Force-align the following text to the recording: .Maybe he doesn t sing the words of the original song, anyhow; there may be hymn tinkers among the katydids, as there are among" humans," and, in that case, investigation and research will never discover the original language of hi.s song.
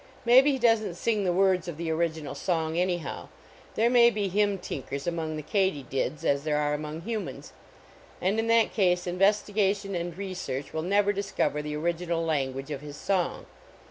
.Maybe 0.25 0.53
he 0.53 0.57
doesn 0.57 0.87
t 0.97 1.11
sing 1.11 1.25
the 1.25 1.31
words 1.31 1.67
of 1.67 1.77
the 1.77 1.91
original 1.91 2.33
song, 2.33 2.75
anyhow; 2.75 3.27
there 3.75 3.87
may 3.87 4.09
be 4.09 4.29
hymn 4.29 4.57
tinkers 4.57 5.05
among 5.05 5.35
the 5.35 5.43
katydids, 5.43 6.25
as 6.25 6.43
there 6.43 6.57
are 6.57 6.73
among" 6.73 7.01
humans," 7.01 7.53
and, 8.19 8.39
in 8.39 8.47
that 8.47 8.73
case, 8.73 9.05
investigation 9.05 9.93
and 9.93 10.17
research 10.17 10.73
will 10.73 10.81
never 10.81 11.13
discover 11.13 11.61
the 11.61 11.75
original 11.75 12.25
language 12.25 12.71
of 12.71 12.81
hi.s 12.81 12.97
song. 12.97 13.45